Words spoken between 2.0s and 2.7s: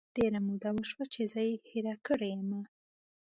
کړی یمه